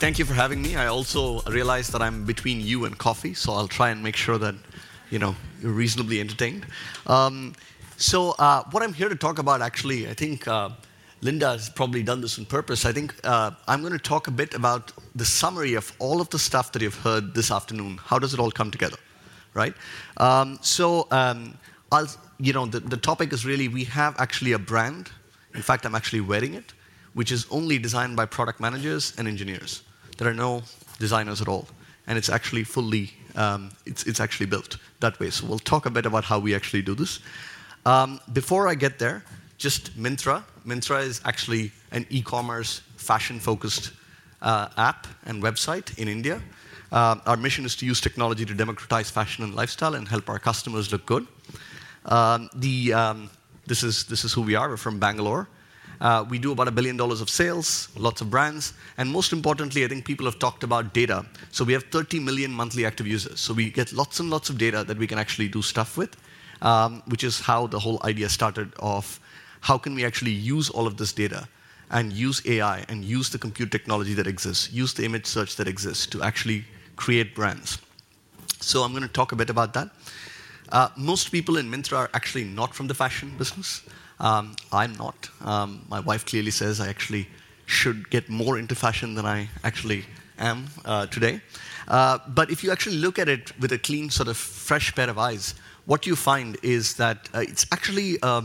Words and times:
thank 0.00 0.18
you 0.18 0.24
for 0.24 0.32
having 0.32 0.62
me. 0.62 0.76
I 0.76 0.86
also 0.86 1.42
realize 1.42 1.88
that 1.88 2.00
I'm 2.00 2.24
between 2.24 2.60
you 2.60 2.86
and 2.86 2.96
coffee, 2.96 3.34
so 3.34 3.52
I'll 3.52 3.68
try 3.68 3.90
and 3.90 4.02
make 4.02 4.16
sure 4.16 4.38
that 4.38 4.54
you 5.10 5.18
know 5.18 5.36
you're 5.60 5.72
reasonably 5.72 6.20
entertained. 6.20 6.64
Um, 7.06 7.54
so 7.98 8.34
uh, 8.38 8.64
what 8.70 8.82
I'm 8.82 8.94
here 8.94 9.10
to 9.10 9.14
talk 9.14 9.38
about, 9.38 9.60
actually, 9.60 10.08
I 10.08 10.14
think 10.14 10.48
uh, 10.48 10.70
Linda 11.20 11.50
has 11.50 11.68
probably 11.68 12.02
done 12.02 12.22
this 12.22 12.38
on 12.38 12.46
purpose. 12.46 12.86
I 12.86 12.92
think 12.92 13.14
uh, 13.24 13.50
I'm 13.68 13.82
going 13.82 13.92
to 13.92 13.98
talk 13.98 14.26
a 14.26 14.30
bit 14.30 14.54
about 14.54 14.90
the 15.14 15.26
summary 15.26 15.74
of 15.74 15.92
all 15.98 16.22
of 16.22 16.30
the 16.30 16.38
stuff 16.38 16.72
that 16.72 16.80
you've 16.80 17.02
heard 17.08 17.34
this 17.34 17.50
afternoon. 17.50 17.98
How 18.02 18.18
does 18.18 18.32
it 18.32 18.40
all 18.40 18.50
come 18.50 18.70
together, 18.70 18.96
right? 19.52 19.74
Um, 20.16 20.58
so 20.62 21.08
um, 21.10 21.58
I'll, 21.92 22.08
you 22.38 22.54
know, 22.54 22.64
the, 22.64 22.80
the 22.80 22.96
topic 22.96 23.34
is 23.34 23.44
really 23.44 23.68
we 23.68 23.84
have 23.84 24.18
actually 24.18 24.52
a 24.52 24.58
brand. 24.58 25.10
In 25.54 25.60
fact, 25.60 25.84
I'm 25.84 25.94
actually 25.94 26.22
wearing 26.22 26.54
it 26.54 26.72
which 27.12 27.32
is 27.32 27.46
only 27.50 27.76
designed 27.78 28.16
by 28.16 28.24
product 28.24 28.60
managers 28.60 29.14
and 29.18 29.26
engineers. 29.26 29.82
There 30.20 30.28
are 30.28 30.34
no 30.34 30.62
designers 30.98 31.40
at 31.40 31.48
all. 31.48 31.66
And 32.06 32.18
it's 32.18 32.28
actually 32.28 32.64
fully, 32.64 33.10
um, 33.36 33.70
it's, 33.86 34.04
it's 34.04 34.20
actually 34.20 34.46
built 34.46 34.76
that 35.00 35.18
way. 35.18 35.30
So 35.30 35.46
we'll 35.46 35.58
talk 35.58 35.86
a 35.86 35.90
bit 35.90 36.04
about 36.04 36.24
how 36.24 36.38
we 36.38 36.54
actually 36.54 36.82
do 36.82 36.94
this. 36.94 37.20
Um, 37.86 38.20
before 38.34 38.68
I 38.68 38.74
get 38.74 38.98
there, 38.98 39.24
just 39.56 39.98
Myntra. 39.98 40.42
Myntra 40.66 41.02
is 41.02 41.22
actually 41.24 41.72
an 41.90 42.04
e-commerce, 42.10 42.82
fashion-focused 42.96 43.92
uh, 44.42 44.68
app 44.76 45.06
and 45.24 45.42
website 45.42 45.98
in 45.98 46.06
India. 46.06 46.42
Uh, 46.92 47.16
our 47.24 47.38
mission 47.38 47.64
is 47.64 47.74
to 47.76 47.86
use 47.86 47.98
technology 47.98 48.44
to 48.44 48.52
democratize 48.52 49.10
fashion 49.10 49.42
and 49.42 49.54
lifestyle 49.54 49.94
and 49.94 50.06
help 50.06 50.28
our 50.28 50.38
customers 50.38 50.92
look 50.92 51.06
good. 51.06 51.26
Um, 52.04 52.50
the, 52.54 52.92
um, 52.92 53.30
this, 53.66 53.82
is, 53.82 54.04
this 54.04 54.24
is 54.26 54.34
who 54.34 54.42
we 54.42 54.54
are. 54.54 54.68
We're 54.68 54.76
from 54.76 54.98
Bangalore. 54.98 55.48
Uh, 56.00 56.24
we 56.30 56.38
do 56.38 56.52
about 56.52 56.66
a 56.66 56.70
billion 56.70 56.96
dollars 56.96 57.20
of 57.20 57.28
sales, 57.28 57.88
lots 57.96 58.20
of 58.20 58.30
brands, 58.30 58.72
and 58.96 59.10
most 59.10 59.32
importantly, 59.32 59.84
I 59.84 59.88
think 59.88 60.04
people 60.06 60.24
have 60.24 60.38
talked 60.38 60.62
about 60.62 60.94
data. 60.94 61.26
So 61.52 61.62
we 61.62 61.74
have 61.74 61.84
30 61.84 62.20
million 62.20 62.50
monthly 62.50 62.86
active 62.86 63.06
users. 63.06 63.38
So 63.38 63.52
we 63.52 63.70
get 63.70 63.92
lots 63.92 64.18
and 64.18 64.30
lots 64.30 64.48
of 64.48 64.56
data 64.56 64.82
that 64.84 64.96
we 64.96 65.06
can 65.06 65.18
actually 65.18 65.48
do 65.48 65.60
stuff 65.60 65.98
with, 65.98 66.16
um, 66.62 67.02
which 67.06 67.22
is 67.22 67.40
how 67.40 67.66
the 67.66 67.78
whole 67.78 68.00
idea 68.02 68.28
started 68.30 68.72
of 68.78 69.20
how 69.60 69.76
can 69.76 69.94
we 69.94 70.04
actually 70.04 70.30
use 70.30 70.70
all 70.70 70.86
of 70.86 70.96
this 70.96 71.12
data 71.12 71.46
and 71.90 72.12
use 72.12 72.40
AI 72.46 72.84
and 72.88 73.04
use 73.04 73.28
the 73.28 73.38
compute 73.38 73.70
technology 73.70 74.14
that 74.14 74.26
exists, 74.26 74.72
use 74.72 74.94
the 74.94 75.04
image 75.04 75.26
search 75.26 75.56
that 75.56 75.68
exists 75.68 76.06
to 76.06 76.22
actually 76.22 76.64
create 76.96 77.34
brands. 77.34 77.78
So 78.60 78.82
I'm 78.82 78.92
going 78.92 79.02
to 79.02 79.08
talk 79.08 79.32
a 79.32 79.36
bit 79.36 79.50
about 79.50 79.74
that. 79.74 79.90
Uh, 80.70 80.88
most 80.96 81.32
people 81.32 81.56
in 81.56 81.70
Myntra 81.70 81.96
are 81.98 82.10
actually 82.14 82.44
not 82.44 82.74
from 82.74 82.86
the 82.86 82.94
fashion 82.94 83.34
business. 83.36 83.82
Um, 84.20 84.54
I'm 84.70 84.94
not. 84.94 85.30
Um, 85.40 85.86
my 85.88 86.00
wife 86.00 86.26
clearly 86.26 86.50
says 86.50 86.78
I 86.78 86.88
actually 86.88 87.26
should 87.64 88.10
get 88.10 88.28
more 88.28 88.58
into 88.58 88.74
fashion 88.74 89.14
than 89.14 89.24
I 89.24 89.48
actually 89.64 90.04
am 90.38 90.66
uh, 90.84 91.06
today. 91.06 91.40
Uh, 91.88 92.18
but 92.28 92.50
if 92.50 92.62
you 92.62 92.70
actually 92.70 92.96
look 92.96 93.18
at 93.18 93.28
it 93.28 93.58
with 93.58 93.72
a 93.72 93.78
clean, 93.78 94.10
sort 94.10 94.28
of 94.28 94.36
fresh 94.36 94.94
pair 94.94 95.08
of 95.08 95.18
eyes, 95.18 95.54
what 95.86 96.06
you 96.06 96.14
find 96.14 96.58
is 96.62 96.94
that 96.96 97.28
uh, 97.34 97.40
it's 97.40 97.66
actually 97.72 98.18
a 98.22 98.44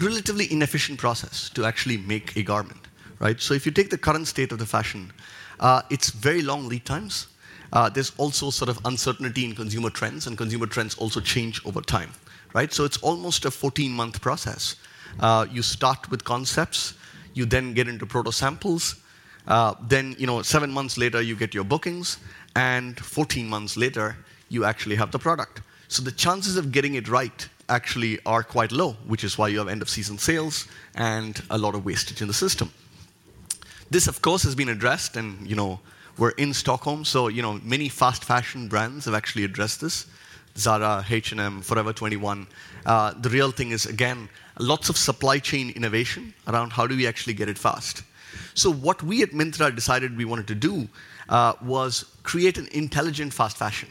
relatively 0.00 0.50
inefficient 0.52 0.98
process 0.98 1.50
to 1.50 1.64
actually 1.64 1.96
make 1.96 2.36
a 2.36 2.42
garment, 2.42 2.86
right? 3.18 3.40
So 3.40 3.54
if 3.54 3.66
you 3.66 3.72
take 3.72 3.90
the 3.90 3.98
current 3.98 4.28
state 4.28 4.52
of 4.52 4.58
the 4.58 4.66
fashion, 4.66 5.12
uh, 5.58 5.82
it's 5.90 6.10
very 6.10 6.42
long 6.42 6.68
lead 6.68 6.84
times. 6.86 7.26
Uh, 7.72 7.88
there's 7.88 8.12
also 8.16 8.50
sort 8.50 8.68
of 8.68 8.78
uncertainty 8.84 9.44
in 9.44 9.54
consumer 9.54 9.90
trends, 9.90 10.28
and 10.28 10.38
consumer 10.38 10.66
trends 10.66 10.94
also 10.94 11.20
change 11.20 11.60
over 11.66 11.80
time, 11.80 12.10
right? 12.54 12.72
So 12.72 12.84
it's 12.84 12.98
almost 12.98 13.44
a 13.44 13.50
14-month 13.50 14.20
process 14.20 14.76
uh, 15.20 15.46
you 15.50 15.62
start 15.62 16.10
with 16.10 16.24
concepts, 16.24 16.94
you 17.34 17.44
then 17.44 17.74
get 17.74 17.88
into 17.88 18.06
proto 18.06 18.32
samples, 18.32 18.96
uh, 19.46 19.74
then 19.82 20.14
you 20.18 20.26
know 20.26 20.42
seven 20.42 20.70
months 20.70 20.98
later 20.98 21.20
you 21.22 21.36
get 21.36 21.54
your 21.54 21.64
bookings, 21.64 22.18
and 22.56 22.98
14 22.98 23.48
months 23.48 23.76
later 23.76 24.16
you 24.48 24.64
actually 24.64 24.96
have 24.96 25.10
the 25.10 25.18
product. 25.18 25.62
So 25.88 26.02
the 26.02 26.12
chances 26.12 26.56
of 26.56 26.70
getting 26.70 26.94
it 26.94 27.08
right 27.08 27.48
actually 27.68 28.18
are 28.24 28.42
quite 28.42 28.72
low, 28.72 28.92
which 29.06 29.24
is 29.24 29.38
why 29.38 29.48
you 29.48 29.58
have 29.58 29.68
end 29.68 29.82
of 29.82 29.88
season 29.88 30.18
sales 30.18 30.66
and 30.94 31.42
a 31.50 31.58
lot 31.58 31.74
of 31.74 31.84
wastage 31.84 32.20
in 32.22 32.28
the 32.28 32.34
system. 32.34 32.70
This, 33.90 34.06
of 34.06 34.20
course, 34.20 34.42
has 34.42 34.54
been 34.54 34.68
addressed, 34.68 35.16
and 35.16 35.48
you 35.48 35.56
know 35.56 35.80
we're 36.18 36.30
in 36.30 36.52
Stockholm, 36.52 37.04
so 37.04 37.28
you 37.28 37.42
know 37.42 37.60
many 37.62 37.88
fast 37.88 38.24
fashion 38.24 38.68
brands 38.68 39.06
have 39.06 39.14
actually 39.14 39.44
addressed 39.44 39.80
this. 39.80 40.06
Zara, 40.58 41.04
H&M, 41.08 41.62
Forever 41.62 41.92
21. 41.92 42.46
Uh, 42.84 43.14
the 43.20 43.30
real 43.30 43.50
thing 43.50 43.70
is 43.70 43.86
again 43.86 44.28
lots 44.58 44.88
of 44.88 44.96
supply 44.96 45.38
chain 45.38 45.70
innovation 45.70 46.34
around 46.46 46.72
how 46.72 46.86
do 46.86 46.96
we 46.96 47.06
actually 47.06 47.34
get 47.34 47.48
it 47.48 47.58
fast. 47.58 48.02
So 48.54 48.72
what 48.72 49.02
we 49.02 49.22
at 49.22 49.30
Myntra 49.30 49.74
decided 49.74 50.16
we 50.16 50.24
wanted 50.24 50.48
to 50.48 50.54
do 50.54 50.88
uh, 51.28 51.54
was 51.62 52.04
create 52.22 52.58
an 52.58 52.68
intelligent 52.72 53.32
fast 53.32 53.56
fashion, 53.56 53.88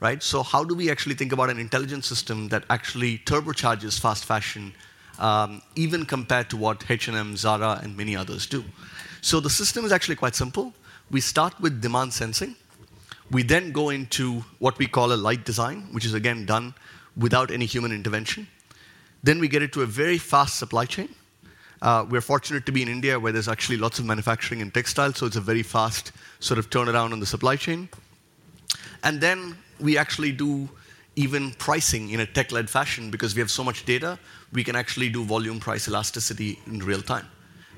right? 0.00 0.22
So 0.22 0.42
how 0.42 0.64
do 0.64 0.74
we 0.74 0.90
actually 0.90 1.14
think 1.14 1.32
about 1.32 1.50
an 1.50 1.58
intelligent 1.58 2.04
system 2.04 2.48
that 2.48 2.64
actually 2.68 3.18
turbocharges 3.18 4.00
fast 4.00 4.24
fashion, 4.24 4.72
um, 5.18 5.62
even 5.76 6.04
compared 6.04 6.50
to 6.50 6.56
what 6.56 6.90
H&M, 6.90 7.36
Zara, 7.36 7.80
and 7.82 7.96
many 7.96 8.16
others 8.16 8.46
do? 8.46 8.64
So 9.20 9.38
the 9.38 9.50
system 9.50 9.84
is 9.84 9.92
actually 9.92 10.16
quite 10.16 10.34
simple. 10.34 10.74
We 11.10 11.20
start 11.20 11.58
with 11.60 11.80
demand 11.80 12.12
sensing. 12.12 12.56
We 13.32 13.42
then 13.42 13.72
go 13.72 13.88
into 13.88 14.44
what 14.58 14.78
we 14.78 14.86
call 14.86 15.12
a 15.12 15.16
light 15.16 15.44
design, 15.44 15.88
which 15.92 16.04
is 16.04 16.12
again 16.12 16.44
done 16.44 16.74
without 17.16 17.50
any 17.50 17.64
human 17.64 17.90
intervention. 17.90 18.46
Then 19.22 19.38
we 19.38 19.48
get 19.48 19.62
it 19.62 19.72
to 19.72 19.82
a 19.82 19.86
very 19.86 20.18
fast 20.18 20.58
supply 20.58 20.84
chain. 20.84 21.08
Uh, 21.80 22.04
we're 22.08 22.20
fortunate 22.20 22.66
to 22.66 22.72
be 22.72 22.82
in 22.82 22.88
India 22.88 23.18
where 23.18 23.32
there's 23.32 23.48
actually 23.48 23.78
lots 23.78 23.98
of 23.98 24.04
manufacturing 24.04 24.60
and 24.60 24.72
textiles, 24.72 25.16
so 25.16 25.26
it's 25.26 25.36
a 25.36 25.40
very 25.40 25.62
fast 25.62 26.12
sort 26.40 26.58
of 26.58 26.68
turnaround 26.70 27.12
on 27.12 27.20
the 27.20 27.26
supply 27.26 27.56
chain. 27.56 27.88
And 29.02 29.20
then 29.20 29.56
we 29.80 29.96
actually 29.96 30.32
do 30.32 30.68
even 31.16 31.52
pricing 31.52 32.10
in 32.10 32.20
a 32.20 32.26
tech 32.26 32.52
led 32.52 32.68
fashion 32.68 33.10
because 33.10 33.34
we 33.34 33.40
have 33.40 33.50
so 33.50 33.64
much 33.64 33.84
data, 33.84 34.18
we 34.52 34.62
can 34.62 34.76
actually 34.76 35.08
do 35.08 35.24
volume 35.24 35.58
price 35.58 35.88
elasticity 35.88 36.58
in 36.66 36.80
real 36.80 37.02
time. 37.02 37.26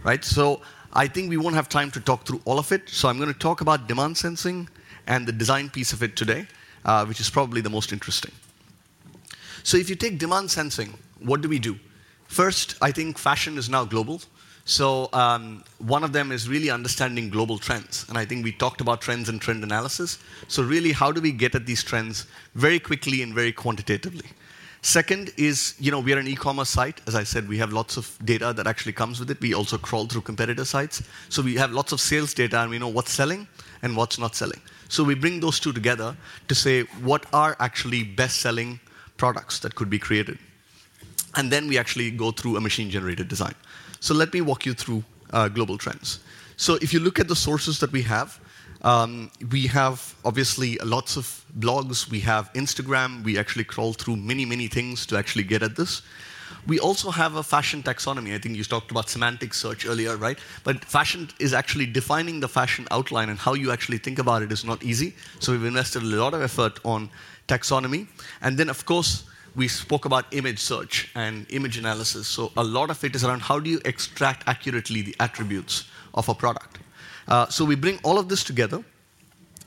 Right? 0.03 0.25
So 0.25 0.61
I 0.93 1.07
think 1.07 1.31
we 1.31 1.37
won't 1.37 1.55
have 1.55 1.69
time 1.69 1.91
to 1.93 2.01
talk 2.01 2.27
through 2.27 2.43
all 2.45 2.59
of 2.59 2.73
it. 2.73 2.89
So 2.89 3.09
I'm 3.09 3.19
going 3.19 3.33
to 3.33 3.39
talk 3.39 3.61
about 3.61 3.89
demand 3.89 4.19
sensing 4.19 4.69
and 5.07 5.27
the 5.27 5.33
design 5.33 5.71
piece 5.71 5.93
of 5.93 6.03
it 6.03 6.17
today, 6.17 6.47
uh, 6.85 7.05
which 7.07 7.21
is 7.21 7.31
probably 7.31 7.61
the 7.61 7.71
most 7.71 7.93
interesting. 7.93 8.33
So 9.63 9.77
if 9.77 9.89
you 9.89 9.97
take 9.97 10.19
demand 10.19 10.51
sensing, 10.51 10.95
what 11.21 11.41
do 11.41 11.49
we 11.49 11.59
do? 11.59 11.79
First, 12.29 12.77
I 12.83 12.91
think 12.91 13.19
fashion 13.19 13.57
is 13.59 13.69
now 13.69 13.85
global. 13.85 14.21
So 14.67 15.11
um, 15.13 15.63
one 15.79 16.05
of 16.05 16.13
them 16.13 16.33
is 16.33 16.49
really 16.49 16.71
understanding 16.71 17.29
global 17.29 17.59
trends. 17.59 18.07
And 18.09 18.17
I 18.17 18.25
think 18.25 18.45
we 18.45 18.53
talked 18.53 18.81
about 18.81 19.01
trends 19.01 19.29
and 19.29 19.41
trend 19.41 19.63
analysis. 19.63 20.19
So 20.49 20.63
really, 20.63 20.93
how 20.93 21.13
do 21.13 21.21
we 21.21 21.33
get 21.33 21.55
at 21.55 21.67
these 21.67 21.83
trends 21.83 22.27
very 22.55 22.79
quickly 22.79 23.23
and 23.23 23.35
very 23.35 23.53
quantitatively? 23.53 24.27
Second 24.85 25.33
is, 25.39 25.75
you 25.81 25.91
know, 25.91 25.99
we 25.99 26.13
are 26.13 26.19
an 26.19 26.29
e-commerce 26.29 26.69
site. 26.69 27.01
As 27.07 27.15
I 27.15 27.25
said, 27.25 27.49
we 27.49 27.57
have 27.57 27.73
lots 27.73 27.97
of 27.97 28.19
data 28.23 28.53
that 28.53 28.67
actually 28.67 28.93
comes 28.93 29.19
with 29.19 29.31
it. 29.31 29.41
We 29.41 29.55
also 29.55 29.79
crawl 29.79 30.05
through 30.05 30.21
competitor 30.21 30.67
sites. 30.67 31.03
So 31.31 31.41
we 31.41 31.55
have 31.55 31.73
lots 31.73 31.93
of 31.93 32.03
sales 32.03 32.35
data 32.35 32.61
and 32.61 32.71
we 32.71 32.79
know 32.79 32.89
what's 32.89 33.11
selling 33.11 33.49
and 33.81 33.97
what's 33.97 34.19
not 34.19 34.37
selling. 34.37 34.61
So 34.91 35.03
we 35.03 35.15
bring 35.15 35.41
those 35.41 35.59
two 35.59 35.73
together 35.73 36.15
to 36.49 36.55
say 36.55 36.83
what 37.03 37.25
are 37.33 37.57
actually 37.61 38.05
best 38.05 38.43
selling 38.43 38.79
products 39.17 39.59
that 39.61 39.75
could 39.75 39.89
be 39.89 39.99
created. 39.99 40.39
And 41.35 41.51
then 41.51 41.67
we 41.67 41.79
actually 41.79 42.11
go 42.11 42.31
through 42.31 42.59
a 42.59 42.61
machine 42.61 42.91
generated 42.91 43.27
design. 43.27 43.55
So 44.01 44.13
let 44.13 44.35
me 44.35 44.43
walk 44.43 44.67
you 44.67 44.75
through 44.75 45.03
uh, 45.33 45.49
global 45.49 45.79
trends. 45.79 46.21
So 46.59 46.75
if 46.83 46.93
you 46.93 47.01
look 47.01 47.19
at 47.19 47.29
the 47.29 47.37
sources 47.37 47.79
that 47.81 47.91
we 47.91 48.03
have, 48.03 48.39
um, 48.85 49.31
we 49.51 49.67
have 49.67 50.15
obviously 50.25 50.77
lots 50.85 51.17
of 51.17 51.45
blogs, 51.59 52.11
we 52.11 52.21
have 52.21 52.53
Instagram, 52.53 53.25
we 53.25 53.39
actually 53.39 53.65
crawl 53.65 53.95
through 53.95 54.17
many, 54.17 54.45
many 54.45 54.69
things 54.69 55.07
to 55.07 55.17
actually 55.17 55.45
get 55.45 55.63
at 55.63 55.75
this. 55.75 56.03
We 56.67 56.79
also 56.79 57.11
have 57.11 57.37
a 57.37 57.43
fashion 57.43 57.83
taxonomy. 57.83 58.35
I 58.35 58.39
think 58.39 58.57
you 58.57 58.65
talked 58.65 58.91
about 58.91 59.09
semantic 59.09 59.55
search 59.55 59.87
earlier, 59.87 60.17
right? 60.17 60.39
But 60.65 60.85
fashion 60.85 61.29
is 61.39 61.55
actually 61.55 61.87
defining 61.87 62.41
the 62.41 62.49
fashion 62.49 62.87
outline 62.91 63.31
and 63.31 63.39
how 63.39 63.55
you 63.55 63.73
actually 63.73 63.99
think 63.99 64.19
about 64.19 64.43
it 64.43 64.53
is 64.53 64.65
not 64.65 64.83
easy. 64.83 65.15
So 65.41 65.53
we've 65.53 65.65
invested 65.65 66.03
a 66.03 66.07
lot 66.07 66.35
of 66.35 66.43
effort 66.43 66.79
on 66.85 67.11
taxonomy. 67.49 68.07
And 68.43 68.59
then, 68.59 68.69
of 68.69 68.85
course, 68.85 69.25
we 69.57 69.69
spoke 69.69 70.05
about 70.05 70.27
image 70.33 70.59
search 70.59 71.11
and 71.15 71.47
image 71.51 71.79
analysis. 71.79 72.27
So 72.27 72.53
a 72.57 72.65
lot 72.65 72.91
of 72.91 73.03
it 73.05 73.15
is 73.15 73.25
around 73.25 73.41
how 73.41 73.59
do 73.59 73.71
you 73.71 73.81
extract 73.85 74.47
accurately 74.47 75.03
the 75.03 75.17
attributes 75.21 75.85
of 76.15 76.29
a 76.29 76.35
product. 76.35 76.79
Uh, 77.29 77.47
so 77.49 77.65
we 77.65 77.75
bring 77.75 77.99
all 78.03 78.19
of 78.19 78.29
this 78.29 78.45
together, 78.45 78.83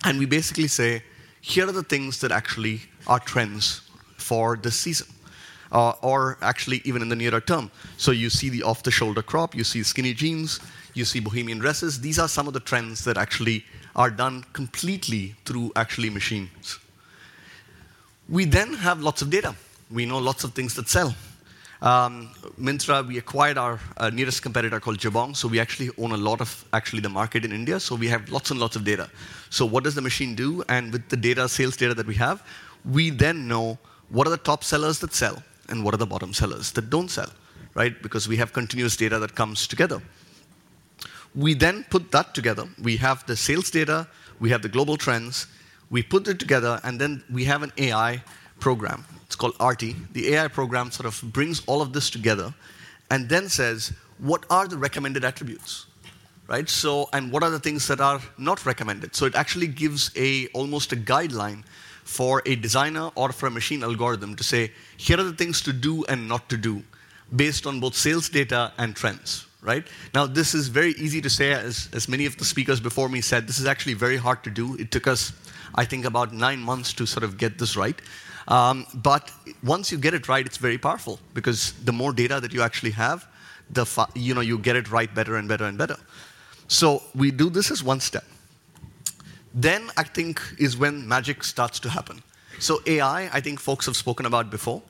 and 0.06 0.20
we 0.20 0.26
basically 0.26 0.68
say, 0.68 1.04
here 1.42 1.68
are 1.68 1.72
the 1.72 1.84
things 1.84 2.20
that 2.22 2.32
actually 2.32 2.82
are 3.08 3.20
trends 3.20 3.82
for 4.18 4.58
this 4.58 4.76
season. 4.76 5.08
Uh, 5.70 5.92
or 6.02 6.38
actually 6.42 6.82
even 6.86 7.02
in 7.02 7.10
the 7.10 7.16
nearer 7.16 7.42
term. 7.42 7.70
So 7.98 8.12
you 8.12 8.30
see 8.30 8.48
the 8.48 8.64
off 8.64 8.84
the 8.84 8.92
shoulder 8.92 9.22
crop, 9.22 9.54
you 9.54 9.66
see 9.66 9.84
skinny 9.84 10.14
jeans, 10.14 10.62
you 10.94 11.04
see 11.04 11.20
bohemian 11.20 11.60
dresses. 11.60 12.00
These 12.00 12.20
are 12.20 12.30
some 12.30 12.48
of 12.48 12.54
the 12.54 12.62
trends 12.62 13.04
that 13.04 13.18
actually 13.18 13.66
are 13.94 14.10
done 14.10 14.46
completely 14.54 15.36
through 15.44 15.74
actually 15.76 16.10
machines. 16.10 16.80
We 18.30 18.46
then 18.46 18.76
have 18.76 19.02
lots 19.02 19.22
of 19.22 19.30
data. 19.30 19.56
We 19.92 20.06
know 20.06 20.20
lots 20.20 20.46
of 20.46 20.54
things 20.54 20.74
that 20.76 20.88
sell. 20.88 21.14
Um, 21.82 22.32
Myntra, 22.60 23.08
we 23.08 23.18
acquired 23.18 23.58
our 23.58 23.80
uh, 23.98 24.10
nearest 24.10 24.42
competitor 24.42 24.80
called 24.80 24.98
Jabong, 24.98 25.36
so 25.36 25.48
we 25.48 25.60
actually 25.60 25.92
own 25.98 26.12
a 26.12 26.18
lot 26.18 26.42
of 26.42 26.66
actually 26.74 27.02
the 27.02 27.10
market 27.10 27.46
in 27.46 27.52
India. 27.52 27.80
So 27.80 27.96
we 27.96 28.08
have 28.08 28.30
lots 28.30 28.50
and 28.50 28.60
lots 28.60 28.76
of 28.76 28.84
data. 28.84 29.10
So 29.50 29.66
what 29.66 29.84
does 29.84 29.94
the 29.94 30.02
machine 30.02 30.34
do? 30.34 30.64
And 30.70 30.92
with 30.92 31.08
the 31.10 31.18
data, 31.18 31.48
sales 31.48 31.78
data 31.78 31.94
that 31.94 32.08
we 32.08 32.16
have, 32.16 32.44
we 32.84 33.12
then 33.12 33.48
know 33.48 33.78
what 34.10 34.26
are 34.26 34.32
the 34.32 34.38
top 34.38 34.64
sellers 34.64 35.00
that 35.00 35.14
sell 35.14 35.44
and 35.70 35.84
what 35.84 35.94
are 35.94 35.98
the 35.98 36.06
bottom 36.06 36.34
sellers 36.34 36.72
that 36.72 36.90
don't 36.90 37.10
sell, 37.10 37.32
right? 37.76 38.02
Because 38.02 38.28
we 38.28 38.38
have 38.38 38.54
continuous 38.54 38.96
data 38.96 39.20
that 39.20 39.36
comes 39.36 39.68
together. 39.68 40.02
We 41.36 41.54
then 41.54 41.86
put 41.90 42.12
that 42.12 42.34
together. 42.34 42.68
We 42.82 42.98
have 42.98 43.26
the 43.28 43.36
sales 43.36 43.70
data, 43.70 44.08
we 44.40 44.50
have 44.50 44.62
the 44.62 44.70
global 44.70 44.98
trends, 44.98 45.46
we 45.90 46.02
put 46.02 46.28
it 46.28 46.40
together, 46.40 46.80
and 46.84 47.00
then 47.00 47.24
we 47.32 47.44
have 47.46 47.62
an 47.64 47.72
AI 47.78 48.24
program. 48.60 49.06
It's 49.28 49.36
called 49.36 49.56
Arti. 49.60 49.96
The 50.14 50.36
AI 50.36 50.48
program 50.48 50.90
sort 50.90 51.06
of 51.06 51.22
brings 51.32 51.62
all 51.68 51.82
of 51.82 51.94
this 51.94 52.10
together 52.10 52.54
and 53.12 53.30
then 53.30 53.50
says, 53.50 53.94
what 54.20 54.46
are 54.50 54.68
the 54.68 54.78
recommended 54.78 55.24
attributes? 55.24 55.86
Right? 56.48 56.68
So, 56.70 57.10
and 57.12 57.32
what 57.32 57.44
are 57.44 57.50
the 57.50 57.60
things 57.60 57.88
that 57.88 58.00
are 58.00 58.22
not 58.38 58.66
recommended? 58.66 59.16
So 59.16 59.26
it 59.26 59.36
actually 59.36 59.68
gives 59.68 60.12
a 60.16 60.48
almost 60.48 60.94
a 60.94 60.96
guideline 60.96 61.64
for 62.06 62.42
a 62.46 62.56
designer 62.56 63.12
or 63.16 63.34
for 63.34 63.48
a 63.48 63.52
machine 63.52 63.84
algorithm 63.84 64.34
to 64.38 64.44
say, 64.44 64.72
here 64.96 65.20
are 65.20 65.24
the 65.24 65.34
things 65.34 65.62
to 65.64 65.74
do 65.74 66.06
and 66.06 66.28
not 66.28 66.48
to 66.48 66.56
do 66.56 66.82
based 67.36 67.68
on 67.68 67.82
both 67.82 67.96
sales 67.96 68.30
data 68.30 68.72
and 68.78 68.96
trends. 68.96 69.46
Right? 69.62 69.86
Now, 70.14 70.26
this 70.26 70.54
is 70.54 70.70
very 70.70 70.92
easy 70.92 71.20
to 71.20 71.30
say, 71.30 71.52
as, 71.52 71.90
as 71.92 72.08
many 72.08 72.26
of 72.26 72.38
the 72.38 72.46
speakers 72.46 72.80
before 72.80 73.10
me 73.10 73.20
said, 73.20 73.46
this 73.46 73.60
is 73.60 73.66
actually 73.66 73.96
very 73.96 74.16
hard 74.16 74.42
to 74.46 74.50
do. 74.50 74.76
It 74.76 74.92
took 74.92 75.08
us, 75.08 75.34
I 75.76 75.84
think, 75.84 76.06
about 76.06 76.32
nine 76.32 76.60
months 76.60 76.94
to 76.94 77.06
sort 77.06 77.26
of 77.26 77.38
get 77.38 77.58
this 77.58 77.76
right. 77.76 78.00
Um, 78.48 78.86
but 78.94 79.32
once 79.64 79.92
you 79.92 79.98
get 79.98 80.14
it 80.14 80.28
right, 80.28 80.46
it's 80.46 80.58
very 80.58 80.78
powerful 80.78 81.20
because 81.34 81.74
the 81.84 81.92
more 81.92 82.14
data 82.14 82.40
that 82.40 82.54
you 82.54 82.62
actually 82.62 82.92
have, 82.92 83.28
the 83.70 83.86
you 84.16 84.34
know 84.34 84.42
you 84.42 84.58
get 84.58 84.76
it 84.76 84.90
right 84.90 85.14
better 85.14 85.36
and 85.36 85.48
better 85.48 85.66
and 85.66 85.78
better. 85.78 85.98
So 86.68 87.04
we 87.16 87.32
do 87.32 87.50
this 87.50 87.72
as 87.72 87.84
one 87.84 88.00
step. 88.00 88.26
Then 89.54 89.90
I 89.98 90.04
think 90.04 90.42
is 90.58 90.78
when 90.78 91.08
magic 91.08 91.44
starts 91.44 91.80
to 91.82 91.90
happen. 91.90 92.22
So 92.60 92.82
AI, 92.86 93.30
I 93.34 93.42
think 93.42 93.60
folks 93.60 93.86
have 93.86 93.96
spoken 93.96 94.26
about 94.26 94.50
before. 94.50 94.82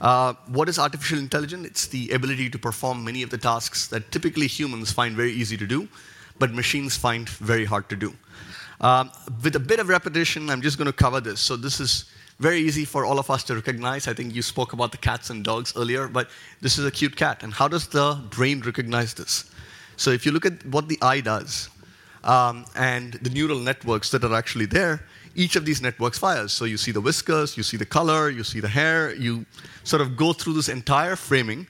Uh, 0.00 0.34
what 0.48 0.68
is 0.68 0.78
artificial 0.78 1.18
intelligence? 1.18 1.66
It's 1.66 1.86
the 1.86 2.10
ability 2.10 2.50
to 2.50 2.58
perform 2.58 3.04
many 3.04 3.22
of 3.22 3.30
the 3.30 3.38
tasks 3.38 3.86
that 3.88 4.10
typically 4.10 4.46
humans 4.46 4.90
find 4.90 5.14
very 5.14 5.32
easy 5.32 5.56
to 5.56 5.66
do, 5.66 5.88
but 6.38 6.52
machines 6.52 6.96
find 6.96 7.28
very 7.28 7.64
hard 7.64 7.88
to 7.90 7.96
do. 7.96 8.14
Um, 8.80 9.12
with 9.44 9.54
a 9.54 9.60
bit 9.60 9.78
of 9.78 9.88
repetition, 9.88 10.50
I'm 10.50 10.60
just 10.60 10.76
going 10.76 10.86
to 10.86 10.92
cover 10.92 11.20
this. 11.20 11.40
So 11.40 11.56
this 11.56 11.78
is 11.78 12.06
very 12.38 12.58
easy 12.60 12.84
for 12.84 13.04
all 13.04 13.18
of 13.18 13.30
us 13.30 13.44
to 13.44 13.54
recognize. 13.54 14.08
I 14.08 14.14
think 14.14 14.34
you 14.34 14.42
spoke 14.42 14.72
about 14.72 14.90
the 14.92 14.98
cats 14.98 15.30
and 15.30 15.44
dogs 15.44 15.72
earlier, 15.76 16.08
but 16.08 16.30
this 16.60 16.78
is 16.78 16.84
a 16.84 16.90
cute 16.90 17.16
cat. 17.16 17.42
And 17.42 17.52
how 17.52 17.68
does 17.68 17.86
the 17.88 18.20
brain 18.30 18.60
recognize 18.60 19.14
this? 19.14 19.50
So 19.96 20.10
if 20.10 20.26
you 20.26 20.32
look 20.32 20.46
at 20.46 20.64
what 20.66 20.88
the 20.88 20.98
eye 21.02 21.20
does 21.20 21.68
um, 22.24 22.64
and 22.74 23.14
the 23.14 23.30
neural 23.30 23.58
networks 23.58 24.10
that 24.10 24.24
are 24.24 24.34
actually 24.34 24.66
there, 24.66 25.04
each 25.34 25.56
of 25.56 25.64
these 25.64 25.80
networks 25.80 26.18
fires. 26.18 26.52
So 26.52 26.64
you 26.64 26.76
see 26.76 26.90
the 26.92 27.00
whiskers, 27.00 27.56
you 27.56 27.62
see 27.62 27.76
the 27.76 27.86
color, 27.86 28.28
you 28.28 28.44
see 28.44 28.60
the 28.60 28.68
hair, 28.68 29.14
you 29.14 29.46
sort 29.84 30.02
of 30.02 30.16
go 30.16 30.32
through 30.32 30.54
this 30.54 30.68
entire 30.68 31.16
framing 31.16 31.66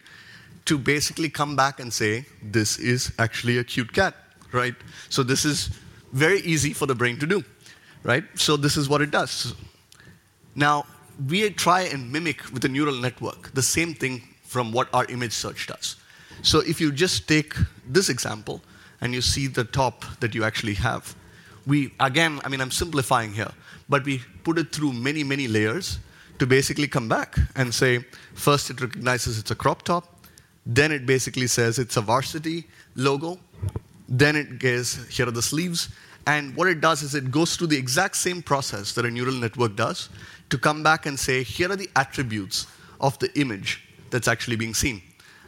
to 0.64 0.79
basically 0.79 1.29
come 1.29 1.56
back 1.56 1.81
and 1.81 1.93
say, 1.93 2.25
this 2.43 2.79
is 2.79 3.12
actually 3.19 3.59
a 3.59 3.64
cute 3.64 3.93
cat, 3.93 4.14
right? 4.53 4.75
So 5.09 5.23
this 5.23 5.44
is 5.44 5.70
very 6.12 6.41
easy 6.41 6.73
for 6.73 6.87
the 6.87 6.94
brain 6.94 7.19
to 7.19 7.26
do, 7.26 7.43
right? 8.03 8.25
So 8.35 8.56
this 8.56 8.76
is 8.76 8.88
what 8.88 9.00
it 9.00 9.11
does. 9.11 9.55
Now, 10.54 10.84
we 11.28 11.49
try 11.50 11.82
and 11.82 12.10
mimic 12.10 12.52
with 12.52 12.64
a 12.64 12.69
neural 12.69 12.96
network 12.96 13.52
the 13.54 13.62
same 13.62 13.94
thing 13.94 14.22
from 14.43 14.72
what 14.72 14.88
our 14.93 15.04
image 15.06 15.32
search 15.32 15.66
does. 15.66 15.96
So 16.43 16.60
if 16.60 16.81
you 16.81 16.93
just 16.93 17.28
take 17.28 17.54
this 17.87 18.08
example 18.08 18.60
and 19.00 19.14
you 19.14 19.22
see 19.22 19.46
the 19.46 19.64
top 19.64 20.04
that 20.20 20.34
you 20.34 20.44
actually 20.44 20.75
have, 20.75 21.14
we, 21.66 21.93
again, 22.00 22.40
I 22.44 22.49
mean, 22.49 22.60
I'm 22.60 22.70
simplifying 22.70 23.32
here, 23.32 23.52
but 23.88 24.04
we 24.04 24.20
put 24.43 24.58
it 24.58 24.72
through 24.72 24.93
many, 24.93 25.22
many 25.22 25.49
layers 25.49 25.99
to 26.38 26.46
basically 26.46 26.88
come 26.88 27.08
back 27.08 27.37
and 27.54 27.72
say, 27.72 28.04
first 28.34 28.70
it 28.70 28.81
recognizes 28.81 29.38
it's 29.38 29.50
a 29.50 29.54
crop 29.54 29.82
top, 29.82 30.26
then 30.66 30.90
it 30.90 31.06
basically 31.06 31.46
says 31.46 31.78
it's 31.78 31.96
a 31.96 32.00
varsity 32.00 32.66
logo, 32.96 33.38
then 34.08 34.37
it 34.37 34.58
goes, 34.58 35.06
here 35.08 35.28
are 35.28 35.31
the 35.31 35.43
sleeves, 35.43 35.88
and 36.26 36.54
what 36.56 36.69
it 36.69 36.81
does 36.81 37.02
is 37.02 37.14
it 37.14 37.31
goes 37.31 37.56
through 37.56 37.69
the 37.69 37.76
exact 37.76 38.16
same 38.16 38.43
process 38.43 38.93
that 38.94 39.04
a 39.04 39.10
neural 39.10 39.34
network 39.34 39.76
does 39.76 40.08
to 40.52 40.58
come 40.58 40.82
back 40.82 41.06
and 41.06 41.19
say, 41.19 41.43
here 41.43 41.72
are 41.72 41.76
the 41.76 41.88
attributes 41.96 42.66
of 43.00 43.19
the 43.20 43.40
image 43.40 43.82
that's 44.10 44.28
actually 44.28 44.54
being 44.54 44.75
seen. 44.75 45.00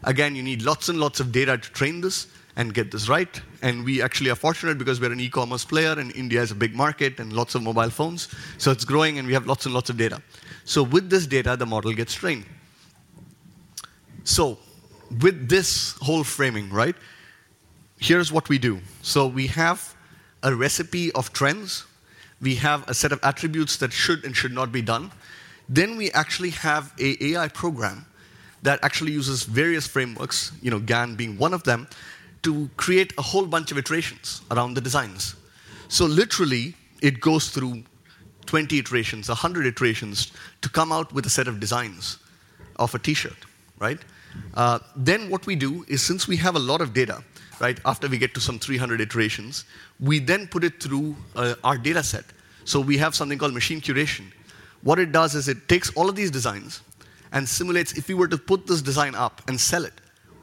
Again, 0.04 0.34
you 0.34 0.42
need 0.42 0.62
lots 0.62 0.88
and 0.88 0.98
lots 0.98 1.20
of 1.20 1.30
data 1.30 1.58
to 1.58 1.70
train 1.72 2.00
this 2.00 2.26
and 2.56 2.72
get 2.72 2.90
this 2.90 3.06
right. 3.06 3.42
And 3.60 3.84
we 3.84 4.00
actually 4.00 4.30
are 4.30 4.34
fortunate 4.34 4.78
because 4.78 5.02
we're 5.02 5.12
an 5.12 5.20
e 5.20 5.28
commerce 5.28 5.62
player 5.62 5.92
and 5.92 6.10
India 6.16 6.40
is 6.40 6.52
a 6.52 6.54
big 6.54 6.74
market 6.74 7.20
and 7.20 7.34
lots 7.34 7.54
of 7.54 7.62
mobile 7.62 7.90
phones. 7.90 8.28
So 8.56 8.70
it's 8.70 8.86
growing 8.86 9.18
and 9.18 9.28
we 9.28 9.34
have 9.34 9.46
lots 9.46 9.66
and 9.66 9.74
lots 9.74 9.90
of 9.90 9.98
data. 9.98 10.22
So 10.64 10.82
with 10.82 11.10
this 11.10 11.26
data, 11.26 11.54
the 11.54 11.66
model 11.66 11.92
gets 11.92 12.14
trained. 12.14 12.46
So 14.24 14.56
with 15.20 15.50
this 15.50 15.98
whole 16.00 16.24
framing, 16.24 16.70
right, 16.70 16.96
here's 17.98 18.32
what 18.32 18.48
we 18.48 18.56
do. 18.56 18.80
So 19.02 19.26
we 19.26 19.48
have 19.48 19.94
a 20.42 20.54
recipe 20.54 21.12
of 21.12 21.30
trends 21.34 21.84
we 22.40 22.56
have 22.56 22.88
a 22.88 22.94
set 22.94 23.12
of 23.12 23.20
attributes 23.22 23.76
that 23.78 23.92
should 23.92 24.24
and 24.24 24.36
should 24.36 24.52
not 24.52 24.72
be 24.72 24.82
done. 24.82 25.10
Then 25.68 25.96
we 25.96 26.10
actually 26.12 26.50
have 26.50 26.92
a 26.98 27.16
AI 27.32 27.48
program 27.48 28.06
that 28.62 28.82
actually 28.82 29.12
uses 29.12 29.44
various 29.44 29.86
frameworks, 29.86 30.52
you 30.62 30.70
know, 30.70 30.78
GAN 30.78 31.14
being 31.16 31.38
one 31.38 31.54
of 31.54 31.64
them, 31.64 31.86
to 32.42 32.68
create 32.76 33.12
a 33.18 33.22
whole 33.22 33.46
bunch 33.46 33.70
of 33.70 33.78
iterations 33.78 34.42
around 34.50 34.74
the 34.74 34.80
designs. 34.80 35.34
So 35.88 36.04
literally, 36.06 36.74
it 37.02 37.20
goes 37.20 37.50
through 37.50 37.84
20 38.46 38.78
iterations, 38.78 39.28
100 39.28 39.66
iterations 39.66 40.32
to 40.62 40.68
come 40.68 40.92
out 40.92 41.12
with 41.12 41.26
a 41.26 41.30
set 41.30 41.48
of 41.48 41.60
designs 41.60 42.18
of 42.76 42.94
a 42.94 42.98
t-shirt, 42.98 43.36
right? 43.78 43.98
Uh, 44.54 44.78
then 44.96 45.30
what 45.30 45.46
we 45.46 45.54
do 45.54 45.84
is 45.88 46.02
since 46.02 46.26
we 46.28 46.36
have 46.36 46.56
a 46.56 46.58
lot 46.58 46.80
of 46.80 46.92
data, 46.92 47.22
right, 47.60 47.78
after 47.84 48.08
we 48.08 48.18
get 48.18 48.34
to 48.34 48.40
some 48.40 48.58
300 48.58 49.00
iterations, 49.00 49.64
we 50.00 50.18
then 50.18 50.46
put 50.46 50.64
it 50.64 50.82
through 50.82 51.16
uh, 51.36 51.54
our 51.64 51.78
data 51.78 52.02
set. 52.02 52.24
So 52.64 52.80
we 52.80 52.96
have 52.98 53.14
something 53.14 53.38
called 53.38 53.54
machine 53.54 53.80
curation. 53.80 54.32
What 54.82 54.98
it 54.98 55.12
does 55.12 55.34
is 55.34 55.48
it 55.48 55.68
takes 55.68 55.90
all 55.94 56.08
of 56.08 56.16
these 56.16 56.30
designs 56.30 56.82
and 57.32 57.48
simulates 57.48 57.92
if 57.92 58.08
we 58.08 58.14
were 58.14 58.28
to 58.28 58.38
put 58.38 58.66
this 58.66 58.82
design 58.82 59.14
up 59.14 59.42
and 59.48 59.60
sell 59.60 59.84
it, 59.84 59.94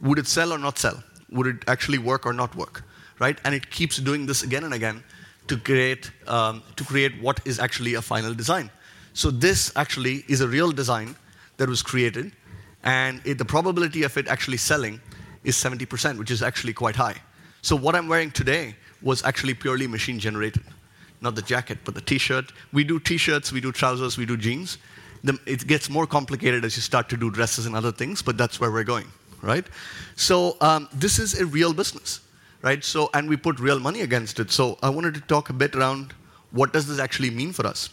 would 0.02 0.20
it 0.20 0.28
sell 0.28 0.52
or 0.52 0.58
not 0.58 0.78
sell? 0.78 1.04
Would 1.32 1.48
it 1.48 1.64
actually 1.68 2.00
work 2.00 2.26
or 2.26 2.34
not 2.34 2.56
work? 2.56 2.84
Right? 3.20 3.40
And 3.46 3.54
it 3.54 3.70
keeps 3.70 3.98
doing 3.98 4.26
this 4.26 4.44
again 4.44 4.64
and 4.64 4.74
again 4.74 5.04
to 5.48 5.58
create, 5.58 6.12
um, 6.28 6.64
to 6.76 6.84
create 6.84 7.22
what 7.22 7.40
is 7.46 7.60
actually 7.60 7.96
a 7.96 8.02
final 8.02 8.34
design. 8.34 8.70
So 9.14 9.30
this 9.30 9.72
actually 9.76 10.24
is 10.28 10.42
a 10.42 10.48
real 10.48 10.72
design 10.72 11.16
that 11.58 11.70
was 11.70 11.82
created, 11.82 12.32
and 12.84 13.22
it, 13.26 13.38
the 13.38 13.46
probability 13.46 14.04
of 14.04 14.18
it 14.18 14.28
actually 14.28 14.58
selling 14.58 15.00
is 15.44 15.56
70%, 15.56 16.18
which 16.18 16.32
is 16.32 16.44
actually 16.44 16.74
quite 16.74 16.96
high. 16.96 17.16
So 17.62 17.76
what 17.76 17.96
I'm 17.96 18.08
wearing 18.08 18.32
today 18.32 18.76
was 19.02 19.24
actually 19.24 19.54
purely 19.54 19.88
machine 19.88 20.20
generated. 20.20 20.64
Not 21.22 21.36
the 21.36 21.42
jacket, 21.42 21.80
but 21.86 21.94
the 21.94 22.02
t-shirt. 22.02 22.52
We 22.74 22.84
do 22.84 23.00
t-shirts, 23.00 23.52
we 23.52 23.62
do 23.62 23.72
trousers, 23.72 24.18
we 24.18 24.26
do 24.26 24.38
jeans. 24.38 24.78
The, 25.24 25.40
it 25.46 25.68
gets 25.68 25.90
more 25.90 26.08
complicated 26.08 26.66
as 26.66 26.76
you 26.76 26.82
start 26.82 27.10
to 27.10 27.18
do 27.18 27.30
dresses 27.30 27.68
and 27.68 27.76
other 27.76 27.92
things, 27.92 28.22
but 28.24 28.38
that's 28.38 28.60
where 28.60 28.72
we're 28.72 28.84
going, 28.84 29.08
right? 29.44 29.66
So 30.16 30.58
um, 30.62 30.90
this 30.94 31.20
is 31.20 31.40
a 31.40 31.46
real 31.46 31.74
business, 31.74 32.22
right? 32.64 32.84
So, 32.84 33.10
and 33.14 33.30
we 33.30 33.38
put 33.38 33.60
real 33.60 33.80
money 33.80 34.02
against 34.02 34.40
it. 34.40 34.52
So 34.52 34.80
I 34.82 34.90
wanted 34.90 35.14
to 35.14 35.22
talk 35.22 35.50
a 35.50 35.54
bit 35.54 35.76
around 35.76 36.14
what 36.50 36.74
does 36.74 36.88
this 36.88 37.00
actually 37.00 37.30
mean 37.30 37.54
for 37.54 37.68
us. 37.68 37.90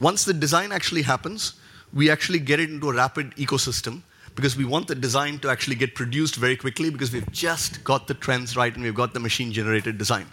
Once 0.00 0.24
the 0.24 0.32
design 0.32 0.72
actually 0.72 1.02
happens, 1.02 1.54
we 1.92 2.10
actually 2.10 2.38
get 2.38 2.58
it 2.58 2.70
into 2.70 2.90
a 2.90 2.94
rapid 2.94 3.34
ecosystem 3.36 4.02
because 4.36 4.56
we 4.56 4.64
want 4.64 4.86
the 4.86 4.94
design 4.94 5.38
to 5.40 5.50
actually 5.50 5.74
get 5.74 5.94
produced 5.94 6.36
very 6.36 6.56
quickly 6.56 6.90
because 6.90 7.10
we've 7.12 7.30
just 7.32 7.82
got 7.82 8.06
the 8.06 8.14
trends 8.14 8.56
right 8.56 8.72
and 8.72 8.84
we've 8.84 8.94
got 8.94 9.14
the 9.14 9.20
machine 9.20 9.50
generated 9.50 9.98
design. 9.98 10.26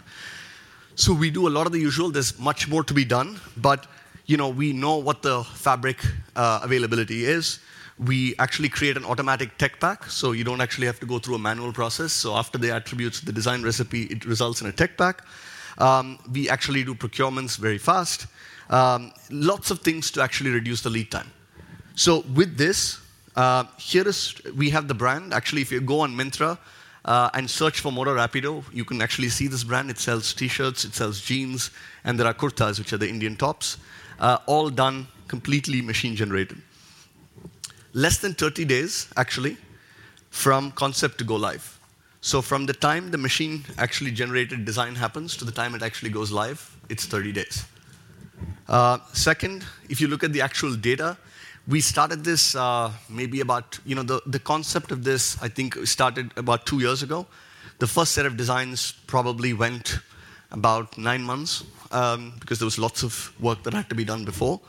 So 0.94 1.12
we 1.12 1.30
do 1.30 1.48
a 1.48 1.52
lot 1.56 1.66
of 1.66 1.72
the 1.72 1.80
usual. 1.80 2.10
There's 2.10 2.38
much 2.38 2.68
more 2.68 2.84
to 2.84 2.94
be 2.94 3.04
done, 3.04 3.40
but 3.56 3.86
you 4.26 4.36
know 4.36 4.48
we 4.48 4.72
know 4.72 4.96
what 4.98 5.22
the 5.22 5.42
fabric 5.42 6.04
uh, 6.36 6.60
availability 6.62 7.24
is. 7.24 7.58
We 7.98 8.36
actually 8.38 8.68
create 8.68 8.96
an 8.96 9.04
automatic 9.04 9.56
tech 9.56 9.80
pack, 9.80 10.04
so 10.10 10.32
you 10.32 10.44
don't 10.44 10.60
actually 10.60 10.86
have 10.86 11.00
to 11.00 11.06
go 11.06 11.18
through 11.18 11.36
a 11.36 11.38
manual 11.38 11.72
process. 11.72 12.12
So 12.12 12.34
after 12.34 12.58
the 12.58 12.72
attributes, 12.72 13.20
the 13.20 13.32
design 13.32 13.62
recipe, 13.62 14.02
it 14.04 14.24
results 14.24 14.60
in 14.60 14.66
a 14.66 14.72
tech 14.72 14.98
pack. 14.98 15.24
Um, 15.78 16.18
we 16.30 16.48
actually 16.48 16.84
do 16.84 16.94
procurements 16.94 17.56
very 17.56 17.78
fast. 17.78 18.26
Um, 18.68 19.12
lots 19.30 19.70
of 19.70 19.80
things 19.80 20.10
to 20.12 20.22
actually 20.22 20.50
reduce 20.50 20.82
the 20.82 20.90
lead 20.90 21.10
time. 21.10 21.30
So 21.94 22.24
with 22.34 22.56
this, 22.56 23.00
uh, 23.36 23.64
here 23.78 24.06
is, 24.06 24.34
we 24.56 24.70
have 24.70 24.88
the 24.88 24.94
brand. 24.94 25.32
Actually, 25.32 25.62
if 25.62 25.72
you 25.72 25.80
go 25.80 26.00
on 26.00 26.14
Myntra 26.14 26.58
uh, 27.04 27.30
and 27.34 27.48
search 27.50 27.80
for 27.80 27.90
Moda 27.90 28.14
Rapido, 28.14 28.64
you 28.72 28.84
can 28.84 29.02
actually 29.02 29.28
see 29.28 29.48
this 29.48 29.64
brand. 29.64 29.90
It 29.90 29.98
sells 29.98 30.32
t-shirts, 30.32 30.84
it 30.84 30.94
sells 30.94 31.20
jeans, 31.20 31.70
and 32.04 32.18
there 32.18 32.26
are 32.26 32.34
kurtas, 32.34 32.78
which 32.78 32.92
are 32.92 32.98
the 32.98 33.08
Indian 33.08 33.36
tops, 33.36 33.78
uh, 34.20 34.38
all 34.46 34.70
done 34.70 35.08
completely 35.28 35.82
machine 35.82 36.14
generated. 36.16 36.60
less 37.94 38.18
than 38.18 38.34
30 38.34 38.64
days, 38.64 39.08
actually, 39.16 39.56
from 40.30 40.72
concept 40.72 41.16
to 41.18 41.24
go 41.24 41.36
live. 41.36 41.78
So 42.20 42.42
from 42.42 42.66
the 42.66 42.72
time 42.72 43.10
the 43.10 43.18
machine 43.18 43.64
actually 43.78 44.10
generated 44.10 44.64
design 44.64 44.94
happens 44.96 45.36
to 45.36 45.44
the 45.44 45.52
time 45.52 45.74
it 45.74 45.82
actually 45.82 46.10
goes 46.10 46.32
live, 46.32 46.76
it's 46.88 47.06
30 47.06 47.32
days. 47.32 47.64
Uh, 48.68 48.98
second, 49.12 49.64
if 49.88 50.00
you 50.00 50.08
look 50.08 50.24
at 50.24 50.32
the 50.32 50.40
actual 50.40 50.74
data, 50.74 51.16
we 51.66 51.80
started 51.80 52.24
this 52.24 52.54
uh, 52.54 52.92
maybe 53.08 53.40
about, 53.40 53.78
you 53.86 53.94
know, 53.94 54.02
the, 54.02 54.20
the 54.26 54.38
concept 54.38 54.90
of 54.92 55.02
this, 55.02 55.40
I 55.42 55.48
think, 55.48 55.74
started 55.86 56.30
about 56.36 56.66
two 56.66 56.80
years 56.80 57.02
ago. 57.02 57.26
The 57.78 57.86
first 57.86 58.12
set 58.12 58.26
of 58.26 58.36
designs 58.36 58.92
probably 59.06 59.54
went 59.54 59.98
about 60.50 60.96
nine 60.98 61.22
months 61.22 61.64
um, 61.90 62.34
because 62.38 62.58
there 62.58 62.66
was 62.66 62.78
lots 62.78 63.02
of 63.02 63.32
work 63.40 63.62
that 63.62 63.72
had 63.72 63.88
to 63.88 63.94
be 63.94 64.04
done 64.04 64.24
before. 64.24 64.60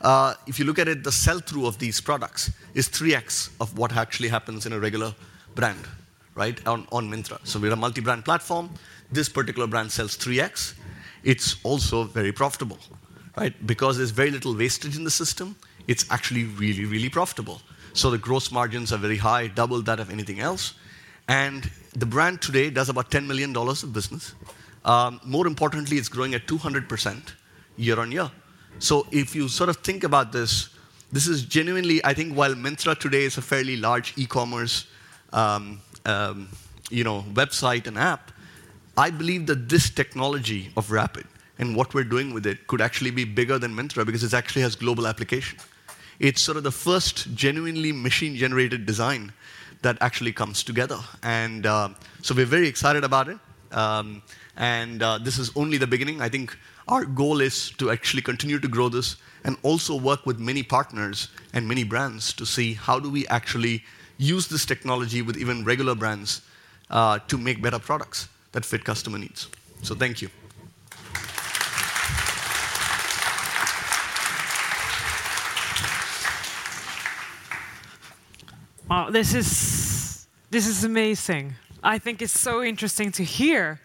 Uh, 0.00 0.34
if 0.46 0.58
you 0.58 0.64
look 0.64 0.78
at 0.78 0.88
it, 0.88 1.04
the 1.04 1.12
sell 1.12 1.38
through 1.38 1.66
of 1.66 1.78
these 1.78 2.00
products 2.00 2.50
is 2.74 2.88
3x 2.88 3.50
of 3.60 3.76
what 3.78 3.94
actually 3.96 4.28
happens 4.28 4.66
in 4.66 4.72
a 4.72 4.78
regular 4.78 5.14
brand, 5.54 5.86
right, 6.34 6.66
on, 6.66 6.86
on 6.90 7.08
Myntra. 7.08 7.38
So 7.44 7.60
we're 7.60 7.72
a 7.72 7.76
multi 7.76 8.00
brand 8.00 8.24
platform. 8.24 8.70
This 9.12 9.28
particular 9.28 9.68
brand 9.68 9.92
sells 9.92 10.16
3x. 10.16 10.74
It's 11.22 11.56
also 11.64 12.04
very 12.04 12.32
profitable, 12.32 12.78
right? 13.36 13.54
Because 13.66 13.98
there's 13.98 14.10
very 14.10 14.30
little 14.30 14.56
wastage 14.56 14.96
in 14.96 15.04
the 15.04 15.10
system, 15.10 15.54
it's 15.86 16.06
actually 16.10 16.44
really, 16.44 16.84
really 16.84 17.08
profitable. 17.08 17.60
So 17.92 18.10
the 18.10 18.18
gross 18.18 18.52
margins 18.52 18.92
are 18.92 18.98
very 18.98 19.16
high, 19.16 19.48
double 19.48 19.82
that 19.82 20.00
of 20.00 20.10
anything 20.10 20.40
else. 20.40 20.74
And 21.28 21.70
the 21.94 22.06
brand 22.06 22.40
today 22.42 22.70
does 22.70 22.88
about 22.88 23.10
$10 23.10 23.26
million 23.26 23.56
of 23.56 23.92
business. 23.92 24.34
Um, 24.84 25.20
more 25.24 25.46
importantly, 25.46 25.96
it's 25.96 26.08
growing 26.08 26.34
at 26.34 26.46
200% 26.46 27.32
year 27.76 27.98
on 27.98 28.12
year. 28.12 28.30
So 28.78 29.06
if 29.10 29.34
you 29.34 29.48
sort 29.48 29.68
of 29.68 29.78
think 29.78 30.04
about 30.04 30.32
this, 30.32 30.70
this 31.12 31.26
is 31.26 31.44
genuinely, 31.44 32.04
I 32.04 32.14
think, 32.14 32.34
while 32.34 32.54
Myntra 32.54 32.98
today 32.98 33.24
is 33.24 33.36
a 33.36 33.42
fairly 33.42 33.76
large 33.76 34.14
e-commerce, 34.16 34.86
um, 35.32 35.80
um, 36.06 36.48
you 36.88 37.04
know, 37.04 37.24
website 37.34 37.86
and 37.86 37.98
app, 37.98 38.32
I 38.96 39.10
believe 39.10 39.46
that 39.46 39.68
this 39.68 39.90
technology 39.90 40.70
of 40.76 40.90
Rapid 40.90 41.26
and 41.60 41.76
what 41.76 41.92
we're 41.92 42.04
doing 42.04 42.32
with 42.32 42.46
it 42.46 42.66
could 42.66 42.80
actually 42.80 43.10
be 43.10 43.24
bigger 43.24 43.58
than 43.58 43.76
Myntra 43.76 44.04
because 44.06 44.24
it 44.24 44.32
actually 44.32 44.62
has 44.62 44.74
global 44.74 45.06
application. 45.06 45.58
It's 46.18 46.40
sort 46.40 46.56
of 46.56 46.64
the 46.64 46.72
first 46.72 47.34
genuinely 47.34 47.92
machine-generated 47.92 48.86
design 48.86 49.32
that 49.82 49.98
actually 50.00 50.32
comes 50.32 50.64
together, 50.64 50.98
and 51.22 51.64
uh, 51.66 51.90
so 52.22 52.34
we're 52.34 52.46
very 52.46 52.68
excited 52.68 53.04
about 53.04 53.28
it. 53.28 53.38
Um, 53.72 54.22
and 54.56 55.02
uh, 55.02 55.18
this 55.18 55.38
is 55.38 55.50
only 55.54 55.78
the 55.78 55.86
beginning. 55.86 56.20
I 56.20 56.28
think 56.28 56.56
our 56.88 57.04
goal 57.04 57.40
is 57.40 57.70
to 57.78 57.90
actually 57.90 58.22
continue 58.22 58.58
to 58.58 58.68
grow 58.68 58.88
this 58.88 59.16
and 59.44 59.56
also 59.62 59.94
work 59.94 60.26
with 60.26 60.38
many 60.38 60.62
partners 60.62 61.28
and 61.52 61.66
many 61.66 61.84
brands 61.84 62.32
to 62.34 62.44
see 62.44 62.74
how 62.74 62.98
do 62.98 63.08
we 63.10 63.26
actually 63.28 63.84
use 64.18 64.48
this 64.48 64.66
technology 64.66 65.22
with 65.22 65.36
even 65.38 65.64
regular 65.64 65.94
brands 65.94 66.42
uh, 66.90 67.18
to 67.28 67.38
make 67.38 67.62
better 67.62 67.78
products 67.78 68.28
that 68.52 68.64
fit 68.64 68.84
customer 68.84 69.18
needs. 69.18 69.48
So 69.82 69.94
thank 69.94 70.20
you. 70.20 70.28
Wow, 78.90 79.08
this 79.08 79.34
is 79.34 80.26
this 80.50 80.66
is 80.66 80.82
amazing. 80.82 81.54
I 81.80 81.98
think 81.98 82.20
it's 82.20 82.38
so 82.40 82.60
interesting 82.60 83.12
to 83.12 83.22
hear. 83.22 83.80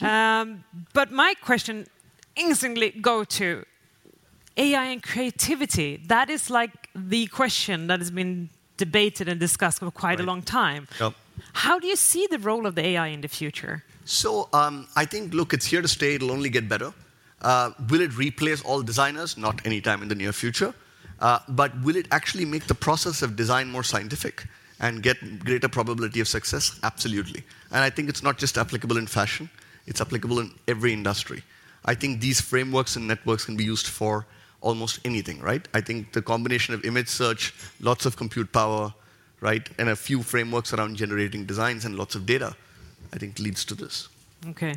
Um, 0.00 0.62
but 0.92 1.10
my 1.10 1.34
question 1.42 1.86
instantly 2.36 2.90
go 2.90 3.24
to 3.24 3.64
AI 4.56 4.84
and 4.84 5.02
creativity. 5.02 6.00
That 6.06 6.30
is 6.30 6.50
like 6.50 6.88
the 6.94 7.26
question 7.26 7.88
that 7.88 7.98
has 7.98 8.12
been 8.12 8.48
debated 8.76 9.28
and 9.28 9.40
discussed 9.40 9.80
for 9.80 9.90
quite 9.90 10.18
right. 10.18 10.20
a 10.20 10.22
long 10.22 10.42
time. 10.42 10.86
Yep. 11.00 11.14
How 11.52 11.80
do 11.80 11.88
you 11.88 11.96
see 11.96 12.28
the 12.30 12.38
role 12.38 12.64
of 12.64 12.76
the 12.76 12.86
AI 12.86 13.08
in 13.08 13.22
the 13.22 13.28
future? 13.28 13.82
So 14.04 14.48
um, 14.52 14.86
I 14.94 15.04
think, 15.04 15.34
look, 15.34 15.52
it's 15.52 15.66
here 15.66 15.82
to 15.82 15.88
stay. 15.88 16.14
It'll 16.14 16.30
only 16.30 16.48
get 16.48 16.68
better. 16.68 16.92
Uh, 17.42 17.70
will 17.90 18.00
it 18.00 18.16
replace 18.16 18.62
all 18.62 18.82
designers? 18.82 19.36
Not 19.36 19.66
anytime 19.66 20.00
in 20.02 20.08
the 20.08 20.14
near 20.14 20.32
future. 20.32 20.74
Uh, 21.20 21.38
but 21.48 21.72
will 21.82 21.96
it 21.96 22.06
actually 22.10 22.44
make 22.44 22.66
the 22.66 22.74
process 22.74 23.22
of 23.22 23.36
design 23.36 23.70
more 23.70 23.82
scientific? 23.82 24.46
and 24.80 25.02
get 25.02 25.44
greater 25.44 25.68
probability 25.68 26.20
of 26.20 26.28
success? 26.28 26.78
Absolutely. 26.82 27.42
And 27.70 27.80
I 27.80 27.90
think 27.90 28.08
it's 28.08 28.22
not 28.22 28.38
just 28.38 28.58
applicable 28.58 28.96
in 28.96 29.06
fashion, 29.06 29.48
it's 29.86 30.00
applicable 30.00 30.40
in 30.40 30.52
every 30.68 30.92
industry. 30.92 31.42
I 31.84 31.94
think 31.94 32.20
these 32.20 32.40
frameworks 32.40 32.96
and 32.96 33.06
networks 33.06 33.44
can 33.44 33.56
be 33.56 33.64
used 33.64 33.86
for 33.86 34.26
almost 34.60 35.00
anything, 35.04 35.40
right? 35.40 35.66
I 35.74 35.80
think 35.80 36.12
the 36.12 36.22
combination 36.22 36.74
of 36.74 36.84
image 36.84 37.08
search, 37.08 37.54
lots 37.80 38.06
of 38.06 38.16
compute 38.16 38.50
power, 38.52 38.92
right, 39.40 39.68
and 39.78 39.90
a 39.90 39.96
few 39.96 40.22
frameworks 40.22 40.72
around 40.72 40.96
generating 40.96 41.44
designs 41.44 41.84
and 41.84 41.96
lots 41.96 42.14
of 42.14 42.24
data, 42.24 42.56
I 43.12 43.18
think 43.18 43.38
leads 43.38 43.64
to 43.66 43.74
this. 43.74 44.08
Okay. 44.50 44.74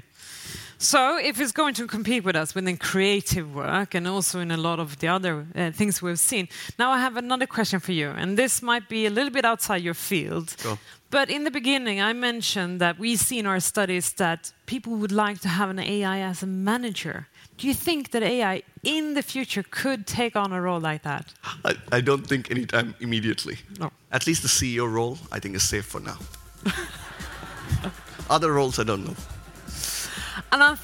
So, 0.79 1.17
if 1.17 1.41
it's 1.41 1.51
going 1.51 1.73
to 1.75 1.87
compete 1.87 2.23
with 2.23 2.35
us 2.35 2.53
within 2.53 2.77
creative 2.77 3.55
work 3.55 3.95
and 3.95 4.07
also 4.07 4.39
in 4.39 4.51
a 4.51 4.57
lot 4.57 4.79
of 4.79 4.99
the 4.99 5.07
other 5.07 5.47
uh, 5.55 5.71
things 5.71 6.03
we've 6.03 6.19
seen, 6.19 6.49
now 6.77 6.91
I 6.91 6.99
have 6.99 7.17
another 7.17 7.47
question 7.47 7.79
for 7.79 7.93
you, 7.93 8.09
and 8.09 8.37
this 8.37 8.61
might 8.61 8.87
be 8.87 9.07
a 9.07 9.09
little 9.09 9.31
bit 9.31 9.43
outside 9.43 9.81
your 9.81 9.95
field. 9.95 10.55
Sure. 10.59 10.77
But 11.09 11.29
in 11.31 11.45
the 11.45 11.51
beginning, 11.51 11.99
I 11.99 12.13
mentioned 12.13 12.79
that 12.79 12.99
we 12.99 13.15
see 13.15 13.39
in 13.39 13.47
our 13.47 13.59
studies 13.59 14.13
that 14.13 14.51
people 14.67 14.93
would 14.97 15.11
like 15.11 15.39
to 15.41 15.47
have 15.47 15.69
an 15.71 15.79
AI 15.79 16.19
as 16.19 16.43
a 16.43 16.47
manager. 16.47 17.27
Do 17.57 17.65
you 17.65 17.73
think 17.73 18.11
that 18.11 18.21
AI 18.21 18.61
in 18.83 19.15
the 19.15 19.23
future 19.23 19.63
could 19.63 20.05
take 20.05 20.35
on 20.35 20.51
a 20.51 20.61
role 20.61 20.79
like 20.79 21.01
that? 21.03 21.33
I, 21.65 21.75
I 21.91 22.01
don't 22.01 22.27
think 22.27 22.51
anytime 22.51 22.93
immediately. 22.99 23.57
No. 23.79 23.91
At 24.11 24.27
least 24.27 24.43
the 24.43 24.47
CEO 24.47 24.91
role, 24.91 25.17
I 25.31 25.39
think, 25.39 25.55
is 25.55 25.63
safe 25.63 25.85
for 25.85 26.01
now. 26.01 26.19
Other 28.29 28.51
roles, 28.51 28.77
I 28.77 28.83
don't 28.83 29.05
know. 29.05 29.15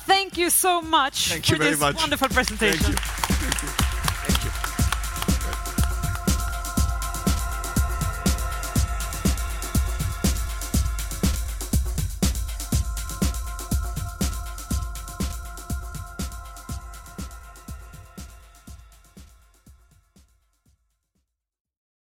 Thank 0.05 0.37
you 0.37 0.49
so 0.49 0.81
much 0.81 1.29
thank 1.29 1.45
for 1.45 1.57
this 1.57 1.79
much. 1.79 1.95
wonderful 1.95 2.29
presentation. 2.29 2.95